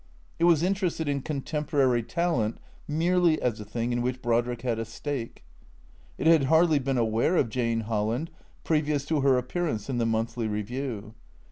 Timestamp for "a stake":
4.79-5.43